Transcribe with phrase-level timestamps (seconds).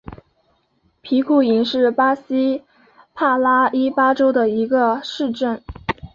[1.03, 2.63] 皮库伊是巴西
[3.13, 5.61] 帕拉伊巴州的一个市镇。